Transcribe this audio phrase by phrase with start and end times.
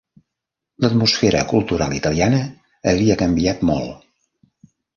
[0.85, 2.41] L'atmosfera cultural italiana
[2.93, 4.05] havia canviat molt.